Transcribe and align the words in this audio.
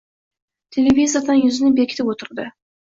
Televizordan 0.77 1.39
yuzini 1.43 1.75
bekitib 1.83 2.13
o‘tirdi. 2.17 2.53